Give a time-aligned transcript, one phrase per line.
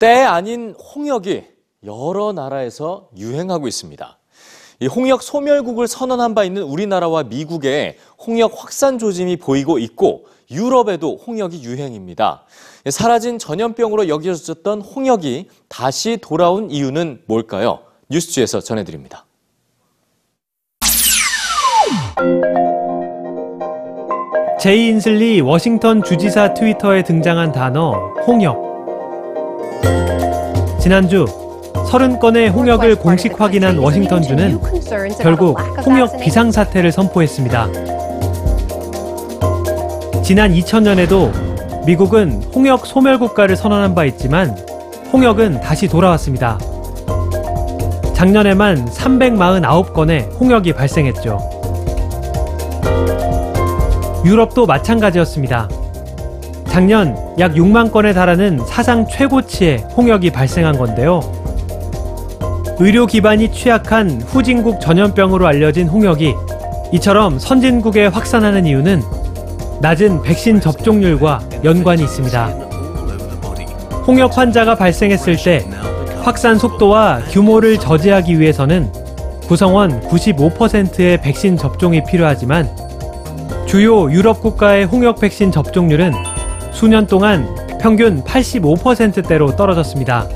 [0.00, 1.44] 때 아닌 홍역이
[1.84, 4.18] 여러 나라에서 유행하고 있습니다.
[4.80, 11.62] 이 홍역 소멸국을 선언한 바 있는 우리나라와 미국에 홍역 확산 조짐이 보이고 있고 유럽에도 홍역이
[11.62, 12.44] 유행입니다.
[12.88, 17.80] 사라진 전염병으로 여겨졌던 홍역이 다시 돌아온 이유는 뭘까요?
[18.08, 19.26] 뉴스주에서 전해드립니다.
[24.58, 28.69] 제이 인슬리 워싱턴 주지사 트위터에 등장한 단어 홍역.
[30.80, 31.24] 지난주
[31.90, 34.60] 30건의 홍역을 공식 확인한 워싱턴주는
[35.20, 37.68] 결국 홍역 비상사태를 선포했습니다.
[40.22, 44.56] 지난 2000년에도 미국은 홍역 소멸국가를 선언한 바 있지만
[45.12, 46.58] 홍역은 다시 돌아왔습니다.
[48.14, 51.38] 작년에만 349건의 홍역이 발생했죠.
[54.24, 55.68] 유럽도 마찬가지였습니다.
[56.70, 61.20] 작년 약 6만 건에 달하는 사상 최고치의 홍역이 발생한 건데요.
[62.78, 66.32] 의료 기반이 취약한 후진국 전염병으로 알려진 홍역이
[66.92, 69.02] 이처럼 선진국에 확산하는 이유는
[69.80, 72.46] 낮은 백신 접종률과 연관이 있습니다.
[74.06, 75.66] 홍역 환자가 발생했을 때
[76.22, 78.92] 확산 속도와 규모를 저지하기 위해서는
[79.48, 82.70] 구성원 95%의 백신 접종이 필요하지만
[83.66, 86.39] 주요 유럽 국가의 홍역 백신 접종률은
[86.72, 87.46] 수년 동안
[87.80, 90.28] 평균 85%대로 떨어졌습니다.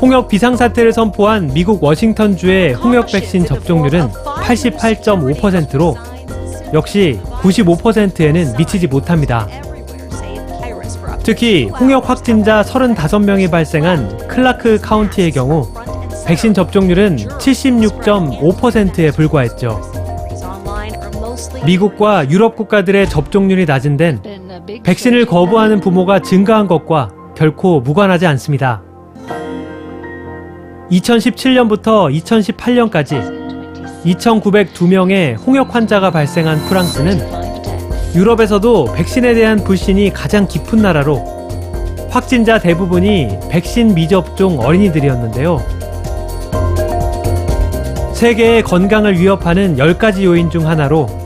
[0.00, 5.96] 홍역 비상사태를 선포한 미국 워싱턴주의 홍역 백신 접종률은 88.5%로
[6.74, 9.48] 역시 95%에는 미치지 못합니다.
[11.22, 15.66] 특히 홍역 확진자 35명이 발생한 클라크 카운티의 경우
[16.26, 19.80] 백신 접종률은 76.5%에 불과했죠.
[21.64, 24.20] 미국과 유럽 국가들의 접종률이 낮은 데는
[24.82, 28.82] 백신을 거부하는 부모가 증가한 것과 결코 무관하지 않습니다.
[30.90, 33.46] 2017년부터 2018년까지
[34.04, 37.18] 2,902명의 홍역 환자가 발생한 프랑스는
[38.14, 41.36] 유럽에서도 백신에 대한 불신이 가장 깊은 나라로
[42.10, 45.60] 확진자 대부분이 백신 미접종 어린이들이었는데요.
[48.14, 51.25] 세계의 건강을 위협하는 10가지 요인 중 하나로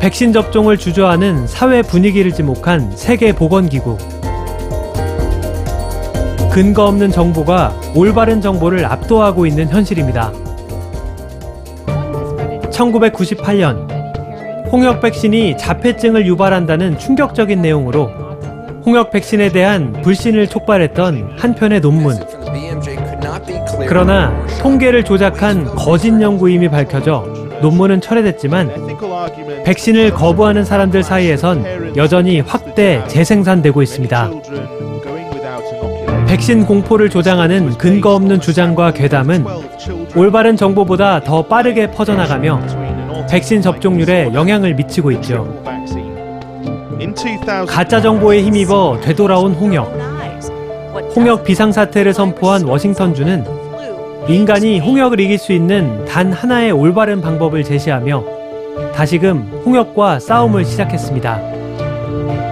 [0.00, 3.98] 백신 접종을 주저하는 사회 분위기를 지목한 세계보건기구.
[6.52, 10.32] 근거 없는 정보가 올바른 정보를 압도하고 있는 현실입니다.
[12.70, 13.88] 1998년
[14.70, 18.08] 홍역 백신이 자폐증을 유발한다는 충격적인 내용으로
[18.86, 22.16] 홍역 백신에 대한 불신을 촉발했던 한 편의 논문.
[23.88, 28.70] 그러나 통계를 조작한 거짓 연구임이 밝혀져 논문은 철회됐지만
[29.64, 34.30] 백신을 거부하는 사람들 사이에선 여전히 확대 재생산되고 있습니다.
[36.26, 39.46] 백신 공포를 조장하는 근거 없는 주장과 괴담은
[40.14, 42.60] 올바른 정보보다 더 빠르게 퍼져나가며
[43.30, 45.62] 백신 접종률에 영향을 미치고 있죠.
[47.66, 49.86] 가짜 정보에 힘입어 되돌아온 홍역.
[51.16, 53.57] 홍역 비상사태를 선포한 워싱턴주는
[54.28, 62.47] 인간이 홍역을 이길 수 있는 단 하나의 올바른 방법을 제시하며 다시금 홍역과 싸움을 시작했습니다.